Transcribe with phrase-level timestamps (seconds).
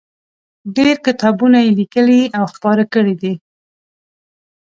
[0.75, 3.33] ډېر کتابونه یې لیکلي او خپاره کړي دي.